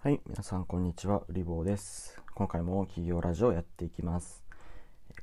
[0.00, 2.22] はい、皆さんこんにちは、うりぼうです。
[2.36, 4.44] 今回も企業ラジオをやっていきます。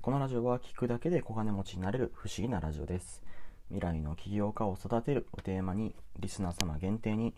[0.02, 3.24] このラジオは聞くだけで小金持ちになれる不思議なラジオです。
[3.70, 7.34] 未来の起業家を育てるをテーマに、リスナー様限定に、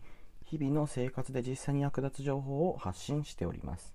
[0.46, 3.94] 日々の生活で実際に役立つ情報を発信しております。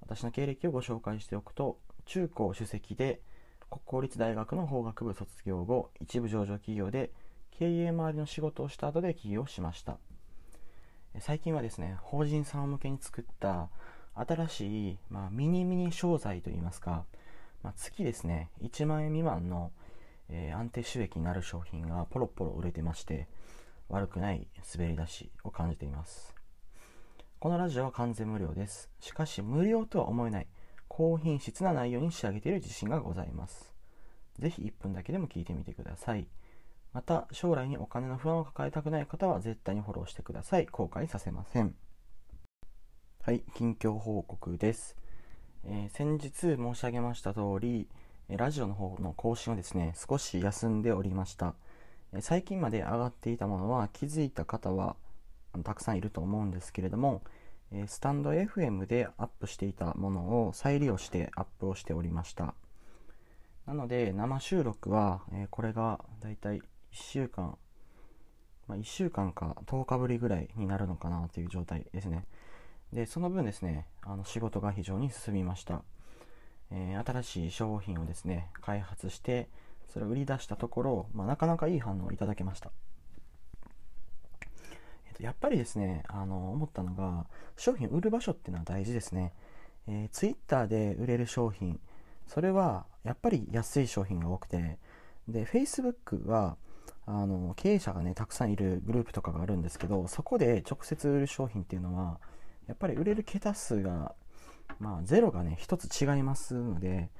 [0.00, 3.20] 私の経歴をご紹介しておくと、中高首席で
[3.68, 7.10] 国公立大学の法学部卒業後、一部上場企業で
[7.50, 9.98] 経営周りの仕事をした後で起業しました。
[11.20, 13.68] 最近はですね法人さん向けに作った
[14.14, 17.04] 新しい、まあ、ミニミニ商材といいますか、
[17.62, 19.70] まあ、月ですね1万円未満の、
[20.28, 23.28] えー安定収益になる商品がポロポロ売れてまして
[23.88, 26.34] 悪くない滑り出しを感じています。
[27.38, 28.90] このラジオは完全無料です。
[29.00, 30.46] しかし無料とは思えない
[30.88, 33.72] 高品質な内容に仕上げている自信がございます。
[34.38, 36.26] ぜひ1分だけでも聞いてみてください。
[36.94, 40.66] また将来にお金の不安を抱えたくない方は絶対にフォローしてください。
[40.66, 41.74] 後悔させません。
[43.20, 44.96] はい近況報告です、
[45.64, 47.88] えー先日申し上げました通り
[48.28, 51.54] ラジオの方の更新をですね少し休んでおりました。
[52.20, 54.94] 最近まで上がっていたものは気づいた方は
[55.64, 57.22] たくさんいると思うんですけれども
[57.88, 62.54] スタンド FM でアップしていたものを再利用してアップをしておりました。
[63.66, 66.60] なので生収録は、えこれがだいたい
[66.94, 67.58] 1週間、
[68.68, 72.24] まあ、1週間か10日ぶりぐらいになるのかなという状態ですね。
[72.92, 75.82] でその分ですねあの仕事が非常に進みました、
[76.70, 79.48] えー新しい商品をですね開発して
[79.92, 82.70] それを売り出したところ、まあ、なかなかいい反応をいただけました。
[85.06, 89.32] えっとやっぱりですねあの思ったのが商品売る場所っていうのは大事ですね、
[89.88, 91.80] えー、Twitter で売れる商品
[92.28, 94.78] それはやっぱり安い商品が多くて
[95.28, 96.56] で Facebook は
[97.06, 102.18] あの経営者がねたくさんいるグループとかがあるんですけどそこで直接売る商品っていうのは
[102.66, 104.14] やっぱり売れる桁数が
[104.78, 107.10] まあゼロがね一つ違いますので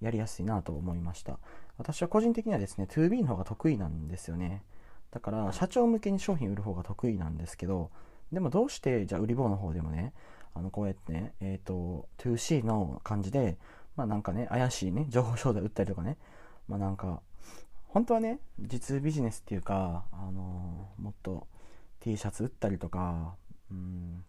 [0.00, 1.38] やりやすいなと思いました。
[1.76, 4.62] 私は個人的にはですね 2B の方が得意なんですよね。
[5.10, 7.90] だから社長向けに商品売る方が得意なんですけど
[8.32, 10.12] でもどうしてじゃあ売り棒の方でもね
[10.54, 13.56] あのこうやってねえっ、と 2C の感じで
[13.96, 16.16] まあなんかね怪しいね情報商材売ったりとかね
[16.66, 17.20] まあなんか
[17.94, 21.46] 本当はね実ビジネスっていうか、あのもっと
[22.00, 23.36] T シャツ売ったりとか
[23.70, 24.24] うん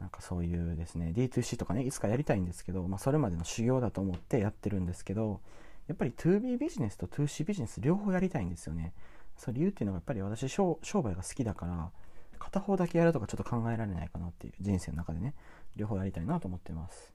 [0.00, 5.40] なんかそういうですね D2C とかねいつかやりたいんですけど、まあ、それまでの修行だと思ってやってるんですけど
[5.88, 8.92] やっぱり 2B ビジネスと 2C ビジネス両方やりたいんですよね
[9.36, 11.90] その理由っていうのがやっぱり私商商売が好きだから
[12.38, 15.34] 片方だけやるとかちょっと考えられないかなっていう人生の中でね
[15.76, 17.12] 両方やりたいなと思ってます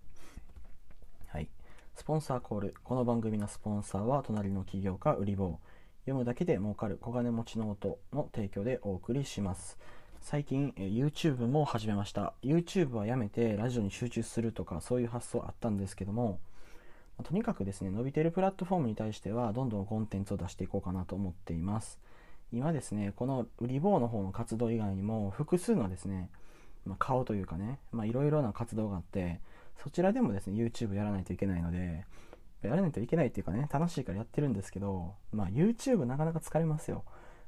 [1.28, 1.48] はい
[1.96, 2.76] スポンサーコール。
[2.84, 5.60] この番組のスポンサーは、隣の起業家、売り棒。
[6.02, 9.78] 読むだけで儲かる小金持ちの音の提供でお送りします。
[10.20, 12.34] 最近、え YouTube も始めました。
[12.42, 16.40] YouTube はやめてラジオに集中するとか、そういう発想あったんですけども、
[17.20, 22.00] まとにかくですね、伸びてるプラットフォームに対しては、どんどんコンテンツを出していこうかなと思っています。
[22.52, 26.32] 今ですね、この売り棒の方の活動以外にも、複数のですね、
[26.84, 29.40] まあ、顔というかね、いろいろな活動があって、
[29.84, 32.06] そちらでもですね、YouTube やらないといけないので、
[32.68, 37.04] やらないといけないっていうかね、楽しいからやってるんですけど、まあ YouTube なかなか疲れますよ。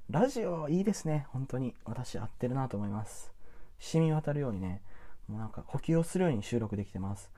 [0.09, 1.75] ラジオいいですね、本当に。
[1.85, 3.33] 私合ってるなと思います。
[3.79, 4.81] 染み渡るようにね、
[5.27, 7.31] もうなんか呼吸をするように収録できてます。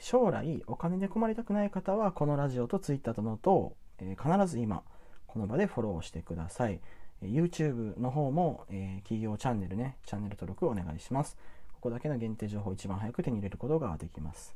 [0.00, 4.82] 将来お金で困りたくない方は、このラジオと Twitter とのと、えー必ず今、
[5.26, 6.80] この場でフォローしてください。
[7.22, 11.36] YouTube の方も、えー企業チャンネルね、チャンネル登録お願いします。
[11.74, 14.54] ここだけの限定情報を一番早く手に入れることができます。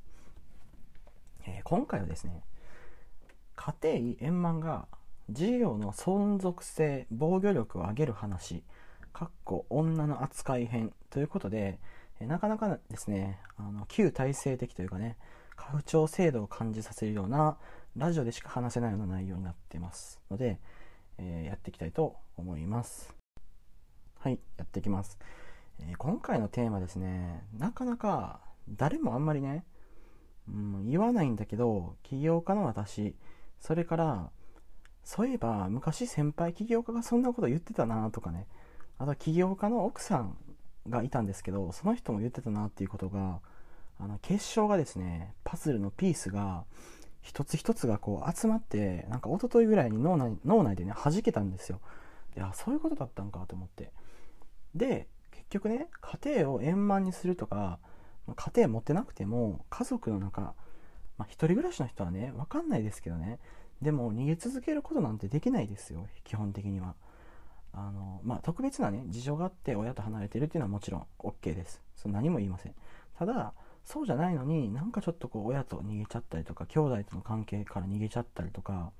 [1.46, 2.42] えー今回はですね、
[3.68, 4.86] 家庭円満が
[5.28, 8.62] 事業の存続性、防御力を上げる話、
[9.12, 11.78] かっこ女の扱い編ということで、
[12.18, 15.18] えなかなかですね、あの旧体制的というかね、
[15.54, 17.58] 家父長制度を感じさせるような
[17.94, 20.58] ラジオでしか話せないような内容になってますので、
[21.18, 23.14] えーやっていきたいと思います。
[24.18, 25.18] はい、やっていきます。
[25.80, 29.66] えー今回のテーマですね、なかなか誰もあんまりね、
[30.48, 33.14] うん、言わないんだけど、起業家の私、
[33.60, 34.30] それから、
[35.04, 38.46] そういえば昔先輩起業家がそんなこと言ってたなとかね、
[38.98, 40.36] あとは起業家の奥さん
[40.88, 43.40] がいたんですけど、その人も言ってたなっていうことが、
[44.00, 46.64] あの結晶がですね、パズルのピースが
[47.22, 51.80] 一つ一つがこう集まって、なんか一昨日ぐらいに脳内脳内でね、弾けたんですよ。
[52.36, 53.92] いや、そういうことだったんかと思って。
[54.74, 57.78] で、結局ね、家庭を円満にするとか、
[58.36, 60.54] 家庭持ってなくても、家族の中、
[61.18, 63.38] まあ、一人暮らしの人はね、わかんないですけどね、
[63.82, 66.94] でも逃げ続けることなんてできないですよ、基本的には。
[67.72, 71.82] あの、まあ、特別なね事情があって親と離れてるっていうのはもちろん OK です。
[71.94, 72.74] その何も言いません。
[73.18, 73.52] ただ
[73.84, 78.92] そうじゃないのになんかちょっとこう親と逃げちゃったりとか兄弟との関係から逃げちゃったりとか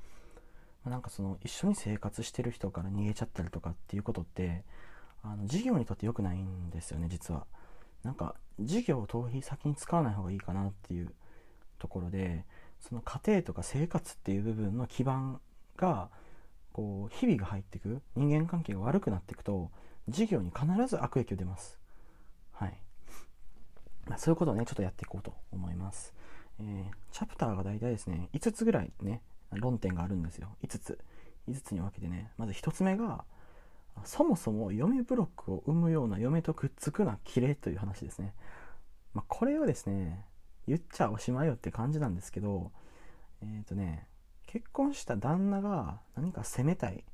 [0.84, 4.64] なんかその一緒に生活してる人から逃げちゃったりとかっていうことって
[5.22, 7.46] あの事業にとって良くないんですよね実は。
[8.02, 11.12] なんか事業を逃避先に使わない方がいいかなっていう
[11.78, 12.44] ところで
[12.80, 15.40] その家庭とか生活っていう部分の基盤
[15.76, 16.08] が
[16.72, 19.70] こう日々が入っていく人間関係が悪くなっていくと
[20.08, 21.78] 事業に必ず悪影響出ます。
[22.52, 22.78] はい。
[24.06, 26.14] まあ、そういうことをねちょっとやっていこうと思います、
[26.60, 29.20] えー、チャプターが大体ですね5つぐらいね
[29.52, 30.56] 論点があるんですよ。
[30.62, 30.98] 5つ。
[31.48, 33.24] 5つに分けてねまず1つ目が
[34.04, 38.34] そもそも嫁ブロックを生むような嫁とくっつくな綺麗という話ですね、
[39.14, 40.24] まあ、これをですね
[40.68, 42.70] 言っちゃおしまいよって感じなんですけど
[43.42, 44.06] えっ、ー、とね
[44.46, 47.04] 結婚した旦那が何か責めたい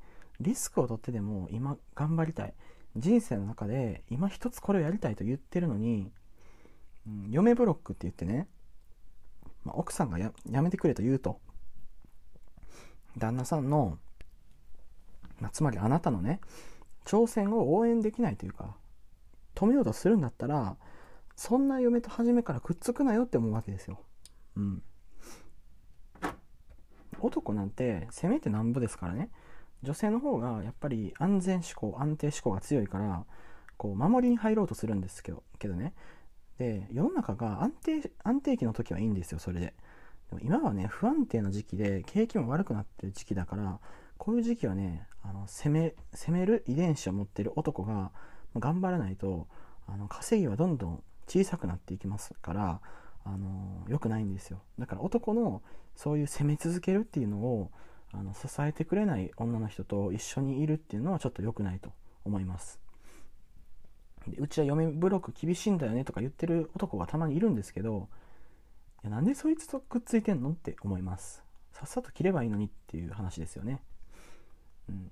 [0.40, 2.54] リスクを取ってでも今頑張りたい
[2.96, 6.12] 人生の中で今一つこれをやりたいと言ってるのに、
[7.06, 8.46] うん、嫁ブロックって言ってね、
[9.64, 11.40] まあ、奥さんがやめてくれと言うと
[13.16, 13.98] 旦那さんの、
[15.40, 16.40] まあ、つまりあなたのね
[17.04, 18.76] 挑戦を応援できないというか
[19.54, 20.76] 止めようとするんだったら
[21.36, 24.00] そんな嫁と初めからくっつくなよって思うわけですよ。
[24.56, 24.82] うん。
[27.20, 29.30] 男なんてせめてなんぼですからね
[29.82, 33.24] 女性の方がやっぱり安全志向安定志向が強いから
[33.76, 35.94] こう守りに入ろうとするんですけどけどね
[36.58, 39.74] で世の中が安定安定期の時はいいんですよそれで
[40.30, 43.80] でも今はね不安定な時期で景気も悪くなってる時期だから
[44.18, 48.12] こういう時期はねあの攻め攻める遺伝子を持ってる男が
[48.56, 49.48] 頑張らないと
[49.86, 52.80] あの稼ぎはどんどん小さくなっていきますから
[53.24, 54.60] あの良くないんですよ。
[54.78, 55.62] だから男の
[55.96, 57.70] そういう攻め続けるっていうのを
[58.12, 61.92] あの支えてくれない女の人と一緒にいるっていうのはちょっと良くないと
[62.24, 62.80] 思います。
[64.28, 68.08] でうちは嫁ブロック厳しいんだよねとか言ってる男がたまにいるんですけど
[69.02, 71.44] いやなんでそいつとくっついてんのって思います。
[71.74, 73.82] さっさと切ればいいのにっていう話ですよね、
[74.88, 75.10] うん、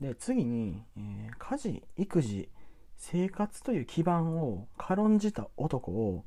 [0.00, 2.48] で次に、えー、家事育児
[2.98, 6.24] 生活という基盤を軽んじた男を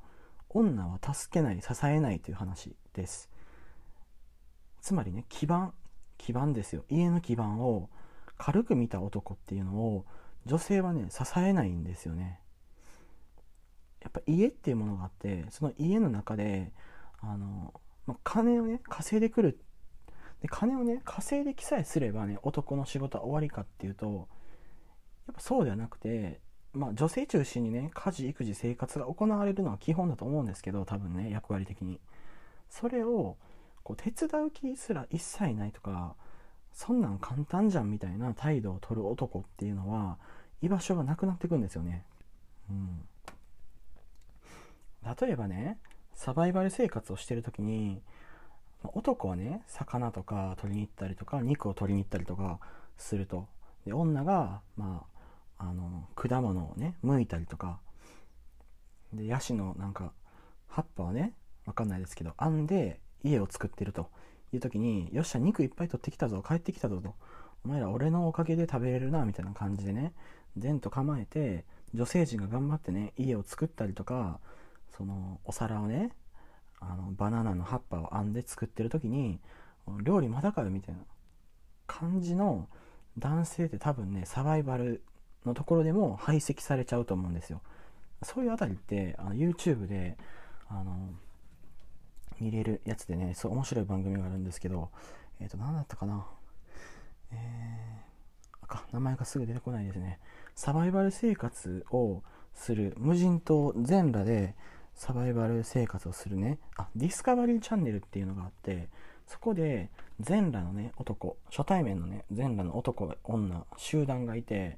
[0.50, 3.30] 女は助けない支えないという話です。
[4.82, 5.74] つまりね基盤
[6.18, 6.84] 基盤ですよ。
[6.90, 7.90] 家の基盤を
[8.38, 10.06] 軽く見た男っていうのを
[10.46, 12.40] 女性はね支えないんですよね。
[14.02, 16.72] やっぱ家っていうものがあってその家の中で
[17.20, 17.74] あの、
[18.08, 19.60] まあ、金をね稼いでくる。
[20.42, 24.28] で金をね稼いできさえすればね男の仕事は終わりかっていうと
[25.28, 26.40] やっぱそうではなくて
[26.74, 32.00] まあ女性中心にね家事育児生活が行われるのは基本だと思うんですけど多分ね役割的に。
[32.70, 33.36] それを
[33.84, 36.16] こう手伝う気すら一切ないとか
[36.72, 40.18] そんなん簡単じゃんみたいな態度を取る男っていうのは
[40.62, 42.06] 居場所がなくなってくんですよね。
[42.70, 43.02] うん、
[45.20, 45.78] 例えばね
[46.14, 48.02] サバイバル生活をしてる時に
[48.84, 52.60] 男はね魚とか取りに行ったりとか肉を取りに行ったりとか
[52.98, 53.48] すると。
[53.86, 55.11] で女がまあ
[55.64, 57.80] あの果物をね剥いたりとか
[59.14, 60.12] でヤシのなんか
[60.68, 61.34] 葉っぱをね
[61.66, 64.10] わかんないですけど編んで家を作ってると
[64.54, 67.16] いう時に、よっしゃ、肉いっぱい取ってきたぞ、帰ってきたぞと。
[67.64, 70.14] お前ら俺のおかげで食べれるな、みたいな感じでね、
[70.62, 74.40] 前と構えて、女性陣が頑張ってね、家を作ったりとか、
[74.98, 76.12] その、お皿をね、
[76.80, 79.40] あの、バナナの葉っぱを編んで作ってる時に、
[80.04, 81.02] 料理まだかよ、みたいな
[81.88, 82.68] 感じの
[83.18, 85.04] 男性って多分ね、サバイバル
[85.46, 87.62] のところでも排斥されちゃうと思うんですよ。
[88.24, 90.18] そういうあたりって、あの YouTube で、
[90.70, 91.10] あの、
[92.40, 94.90] 見れるやつでね、そう面白い番組があるんですけど、
[95.40, 96.26] えっ、ー、と、何だったかな。
[97.32, 100.20] えー、か、名前がすぐ出てこないですね。
[100.56, 104.56] サバイバル生活をする、無人島全裸で
[104.96, 108.90] サバイバル生活をするね、あ、ディスカバリーチャンネルっていうのがあって、
[109.28, 114.78] そこで全裸のね、男、初対面のね、全裸の男、女、集団がいて、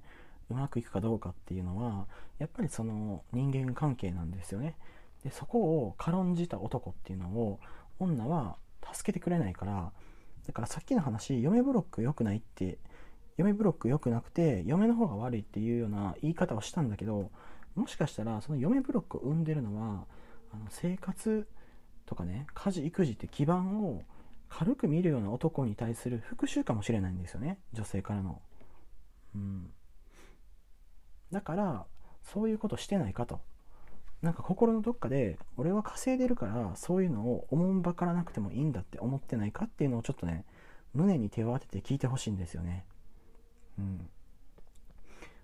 [0.53, 2.07] うまくいくかどうかっていうのは、
[2.39, 4.77] やっぱりその人間関係なんですよね。
[5.23, 7.59] でそこを軽んじた男っていうのを
[7.99, 8.57] 女は
[8.93, 9.91] 助けてくれないから
[10.45, 12.77] だからさっきの話嫁ブロック良くないって
[13.37, 17.31] 嫁ブロック良くなくて嫁の方が悪いっていうような言い方をしたんだけど
[17.75, 20.05] もしかしたらその嫁ブロックを生んでるのは
[20.53, 21.47] あの生活
[22.05, 24.01] とかね家事育児って基盤を
[24.49, 27.57] 軽く見るような男に対する復讐かもしれないんですよね。
[27.71, 28.39] 女性からの。
[29.33, 29.71] うん。
[31.33, 31.85] だから
[32.23, 33.41] そういうことしてないかと。
[34.21, 40.45] なんか心のどっかで俺は稼いでるからそういうのをおもんばからなくてもいいんだって思ってないかっていうのをちょっとね
[40.93, 42.85] 胸に手を当てて聞いてほしいんですよね。
[43.77, 44.09] うん。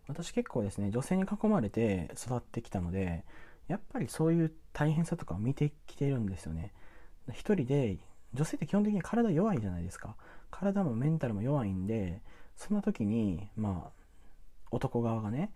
[0.08, 3.25] 私結構ですね女性に囲まれて育ってきたので
[3.67, 6.72] やっぱりそういう大変さとかを見てきてるんですよね。
[7.31, 7.98] 一人で
[8.34, 10.15] 女性って基本的に体弱いじゃないですか。
[10.51, 12.22] 体もメンタルも弱いんで
[12.55, 13.91] そんな時にまあ
[14.72, 15.51] 男側がね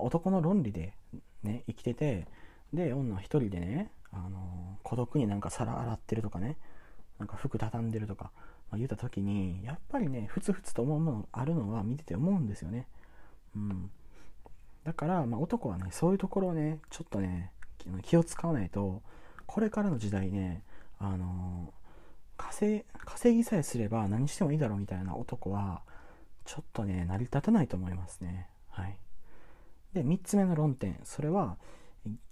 [0.00, 0.94] 男の論理で
[1.42, 2.26] ね生きてて
[2.72, 6.56] で女一人でね、あの孤独になんか皿洗ってるとかね
[7.18, 8.30] なんか服畳んでるとか、
[8.70, 12.88] まあ、言った時にやっぱりねふつふつと思うものあるのは見てて思うんですよね。
[13.54, 13.90] うん。
[14.84, 17.52] だから、まあ、男はねそういうところをねちょっとね
[18.02, 19.02] 気を使わないと
[19.46, 20.62] これからの時代ね
[20.98, 21.72] あの
[22.36, 25.82] 稼稼ぎさえすれば何してもいいだろうみたいな男は
[26.44, 28.48] ちょっとね成り立たないと思いますね。
[28.68, 28.98] はい。
[29.94, 30.98] で3つ目の論点。
[31.04, 31.56] それは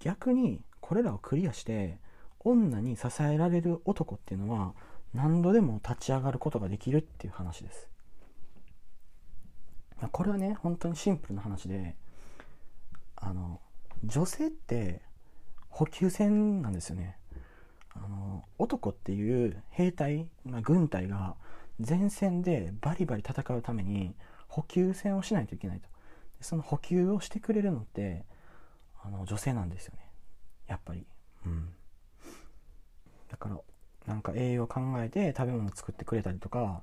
[0.01, 1.99] 逆にこれらをクリアして
[2.41, 4.75] 女に支えられる男っていうのは
[5.15, 7.89] 何度でも立ち上がることができるっていう話です。
[10.11, 11.95] これはね本当にシンプルな話で
[13.17, 13.61] あの
[14.05, 15.01] 女性って
[15.69, 17.17] 補給線なんですよね。
[17.95, 21.37] あの男っていう兵隊、まあ、軍隊が
[21.79, 24.15] 前線でバリバリ戦うために
[24.49, 25.89] 補給線をしないといけないと。
[26.43, 28.25] その補給をしてくれるのって
[29.03, 30.09] あの女性なんですよね。
[30.67, 31.07] やっぱり。
[31.47, 31.69] うん。
[33.31, 33.59] だから
[34.07, 36.83] なんか栄養考えて食べ物作ってくれたりとか、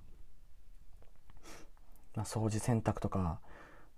[2.15, 3.39] まあ、掃除洗濯とか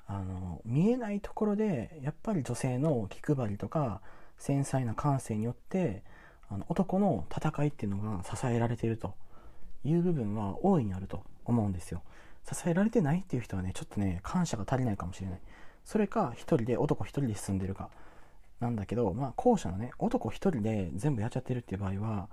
[0.07, 4.01] あの見えないところでやっぱり女性の気配りとか
[4.37, 6.03] 繊細な感性によって
[6.49, 9.13] あの男の戦いっていうのが支えられていると
[9.85, 12.01] いう部分は大いにあると思うんですよ。
[12.49, 15.39] 支えられてないっていう人はねちょっとね感謝が足りないかもしれない。
[15.85, 17.89] それか一人で男一人で住んでるか。
[18.59, 22.29] なんだけどまあ後者のね男一人で全部やっちゃってるっていう場合は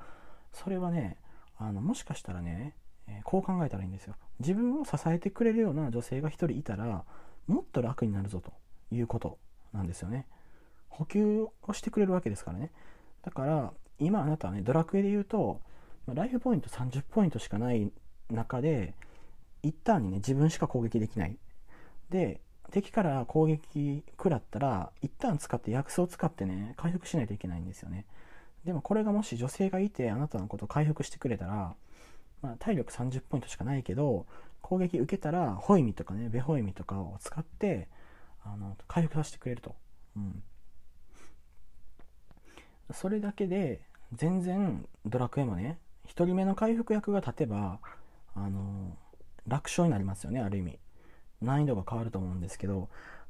[0.53, 1.17] それはね
[1.57, 2.75] あのもしかしたらね、
[3.07, 4.15] えー、こう考えたらいいんですよ。
[4.41, 7.05] 自分を支えてくれるような女性が一人いたら
[7.47, 8.53] もっと楽になるぞと
[8.95, 9.38] いうこと
[9.73, 10.27] なんですよね。
[10.88, 12.71] 補給をしてくれるわけですからね。
[13.23, 15.61] だから今あなたはねドラクエで言うと
[16.07, 17.91] ライフポイント30ポイントしかない
[18.31, 18.95] 中で
[19.69, 21.37] 一旦にね自分しか攻撃できない。
[22.11, 28.05] で敵から攻撃食らったら一旦使って薬草を使ってね回復しないといけないんですよね。
[28.65, 31.75] でもこれがもし女性がいてあなたのことを回復してくれたら、
[32.43, 34.27] まあ、体力30ポイントしかないけど
[34.61, 37.89] 攻撃受けたらホイミとかねベホイミとかを使って
[38.45, 39.75] あの回復させてくれると、
[40.17, 40.43] うん、
[42.93, 43.81] それだけで
[44.13, 47.79] 全然ドラクエもね1人目の回復役が立てば
[48.35, 48.97] あの
[49.49, 50.78] 楽勝になりますよねある意味。
[51.40, 52.88] 難易度が変わると思うんですけど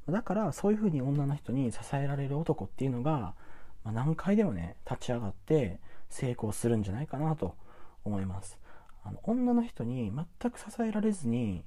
[0.09, 3.35] だからそういう風に女の人に支えられる男っていうのが、
[3.83, 7.55] まあ、何回でもね立ち上がって成功するんじゃないかなと
[8.03, 8.57] 思います。
[9.03, 11.63] あの女の人に全く支えられずに、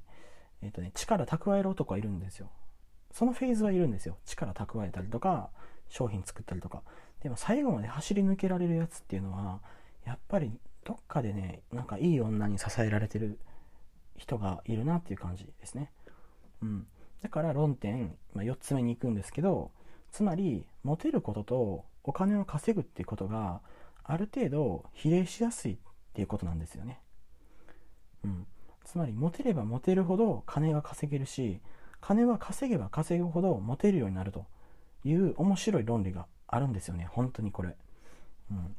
[0.63, 2.51] えーとね、力蓄える男はいるんですよ。
[3.13, 4.17] そのフェーズはいるんですよ。
[4.27, 5.51] 力蓄えたりとか
[5.89, 6.83] 商品作ったりとか。
[7.23, 9.61] でも最後まで走り抜けられるやつっていうのは
[10.05, 10.51] やっぱり
[10.85, 13.39] どっかでねなんかいい女に支えられてる
[14.17, 15.91] 人がいるなっていう感じですね。
[16.63, 16.87] うん、
[17.23, 19.71] だから論点、まあ、4つ目に行くんですけど
[20.11, 23.61] つまりモテることとお金を稼ぐっていうことが
[24.05, 25.77] ある程度比例しやすいっ
[26.15, 27.01] ていうことなんですよね。
[28.25, 28.47] うん、
[28.85, 31.61] つまりモテればモテるほど金が稼げるし
[32.01, 34.47] 金は稼げば稼ぐほどモテるようになると
[35.05, 37.77] いう面白い論理があるんですよね本当にこれ。
[38.51, 38.77] うん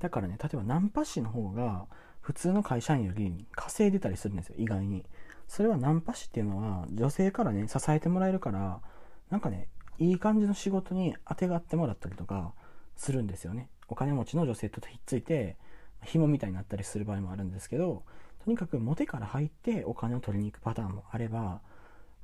[0.00, 1.86] だからね例えばナンパ師の方が
[2.24, 5.04] 普通の会社員より稼いでたりするんですよ意外に。
[5.46, 8.80] それはナンパ師っていうのは女性からね支えてもらえるから
[9.28, 12.54] なんかねいい感じの仕事にあてがってもらったりとか
[12.96, 13.68] するんですよね。
[13.88, 15.58] お金持ちの女性とひっついて
[16.02, 18.04] 紐みたいになったりする場合もあるんですけど
[18.42, 21.60] とにかくモテから入ってお金を取りに行くパターンもあれば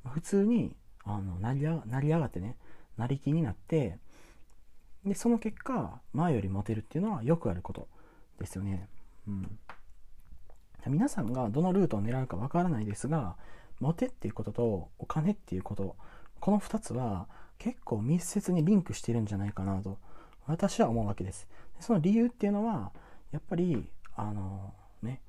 [0.09, 2.57] 普通にあの成り成り上がってね
[2.97, 3.99] 成り気になって
[5.05, 7.87] でその結果前よりモテるっていうのはよくあること
[8.39, 8.89] ですよね。
[9.27, 9.59] うん、
[10.87, 13.35] 皆さんがどのルートを狙うかわからないですが
[13.79, 15.95] モテっていうこととお金っていうこと
[16.39, 19.99] この2つは結構密接にリンクしてるんじゃないかなと
[20.47, 21.47] 私は思うわけです。
[21.79, 22.91] その理由っていうのは
[23.31, 25.21] やっぱりあのね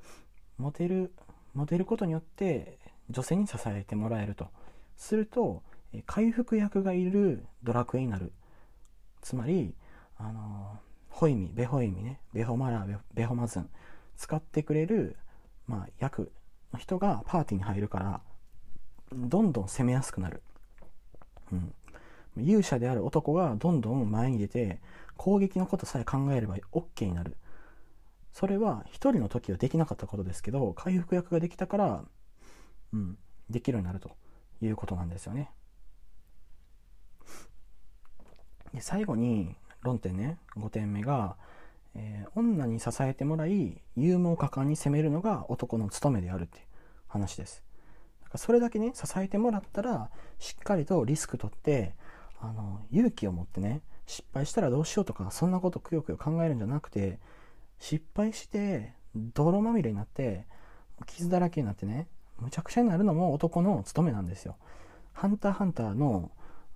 [0.58, 1.12] モテる
[1.54, 2.78] モテることによって
[3.10, 4.48] 女性に支えてもらえると
[4.96, 5.62] すると
[6.06, 8.32] 回復役がいるドラクエになる
[9.20, 9.74] つまり
[10.18, 10.78] あの
[11.10, 13.68] ホイミベホイミねベホマラーベホマズン
[14.16, 15.16] 使ってくれる、
[15.66, 16.32] まあ、役
[16.72, 18.20] の人がパーティーに入るから
[19.12, 20.42] どんどん攻めやすくなる、
[21.52, 21.74] うん、
[22.36, 24.80] 勇者である男がどんどん前に出て
[25.16, 27.36] 攻撃のことさえ考えれば OK になる。
[28.32, 32.04] それは1人の時はできなかったことですけど回復役ができたから、
[32.94, 33.18] うん、
[33.50, 34.16] できるようになると
[34.62, 35.50] いうことなんですよね。
[38.72, 41.36] で最後に論点ね5点目が、
[41.94, 46.64] えー、女に支えてもらい勇猛果敢に攻めるのが男の務めであるっていう
[47.08, 47.62] 話です。
[48.34, 51.94] それだけね支えてもらったらしっかりとリスク取って
[52.40, 57.18] あの勇気を持ってね失敗したらどうしようとかそんなことくよくよ考えるんじゃなくて
[57.78, 60.46] 失敗して泥まみれになって
[61.06, 62.08] 傷だらけになってね
[62.40, 64.56] むちゃくちゃになるのも男の務めなんですよ。
[65.12, 66.30] ハンターハンターの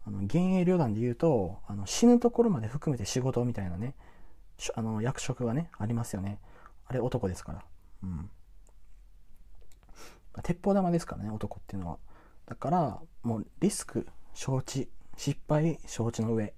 [0.06, 3.94] あの幻影旅団で言うとあの死ぬところまで含めて仕事みたいなね
[4.74, 6.38] あの役職がねありますよね。
[6.86, 7.64] あれ男ですから。
[8.02, 8.30] うん。
[10.42, 11.98] 鉄砲玉ですからね男っていうのは。
[12.46, 16.54] だからもうリスク承知失敗承知の上。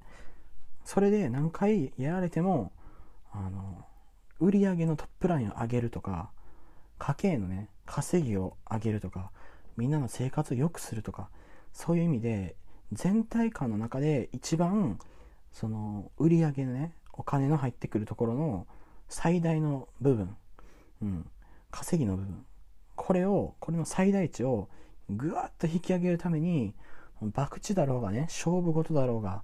[0.84, 2.72] それで何回やられても
[3.30, 3.84] あの
[4.40, 6.30] 売り上げのトップラインを上げるとか
[6.98, 9.30] 家計のね稼ぎを上げるとか
[9.76, 11.30] みんなの生活を良くするとか
[11.72, 12.56] そういう意味で
[12.92, 14.98] 全体感の中で一番
[15.52, 18.66] その売り上げのねお金の入ってくるところの
[19.08, 20.36] 最大の部分、
[21.02, 21.30] うん、
[21.70, 22.46] 稼ぎの部分。
[22.94, 24.68] これをこれの最大値を
[25.10, 26.74] ぐわっと引き上げるために
[27.34, 29.42] 博打だろうがね勝負事だろうが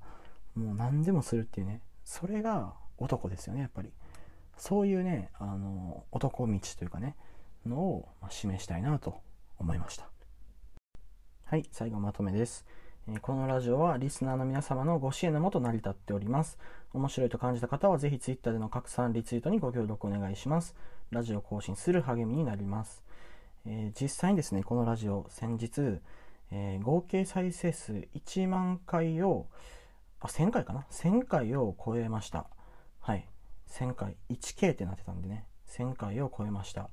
[0.55, 3.93] もう何でもするっていうねそれが男ですよねやっぱり。
[4.57, 7.17] そういうねあの男道というかね
[7.67, 9.17] のを示したいなと
[9.59, 10.09] 思いました。
[11.45, 12.65] はい最後まとめです。
[13.21, 16.57] このラジオはリスナーの皆様のご支援のもと成り立っております。
[16.95, 20.75] 面白いと感じた方はぜひ Twitter での拡散、リツイートにご協力お願いします。
[21.11, 23.05] ラジオ更新する励みになります。
[23.67, 26.01] えー、実際にですね、このラジオ先日、
[26.51, 29.49] えー、合計再生数1万回を、
[30.21, 32.47] あ、1000回かな ?1000 回を超えました。
[33.01, 33.29] はい。
[33.69, 36.89] 1000回、1K ってなってたんでね、1000回を超えました。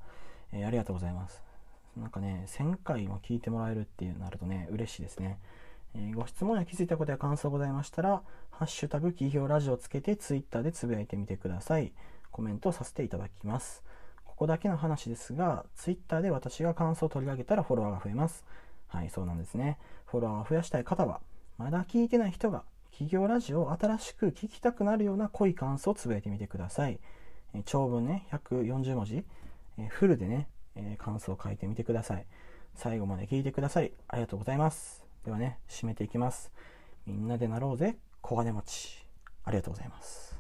[0.51, 1.41] えー、ありがとうございます。
[1.96, 5.39] なんかね、1000回も聞いてもらえるってなるとね、嬉しいですね。
[5.96, 11.92] えご質問や気づいたことや感想ございましたら、ハッシュタグ企業ラジオつけてツイッターでつぶやいてみてください。
[12.32, 13.84] コメントさせていただきます。
[14.24, 18.46] ここだけの話ですが、ツイッターで私が感想を取り上げたらフォロワーが増えます。
[18.88, 19.77] はい、そうなんですね。
[20.06, 21.20] フォロワーを増やしたい方は、
[21.58, 27.00] まだ聞いてない人が企業ラジオを新しく聞きたくなるような濃い感想をつぶやいてみてください。
[27.54, 29.25] え長文ね、140文字、
[29.77, 32.25] えフルでね、え感想を書いてみてください。
[32.75, 35.11] 最後まで聞いてくださりありがとうございます。
[35.24, 36.51] ではね、締めていきます。
[37.05, 39.05] みんなでなろうぜ、小金持ち。
[39.44, 40.22] ありがとうございます。